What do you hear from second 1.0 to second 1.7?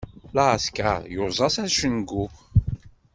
yuẓa s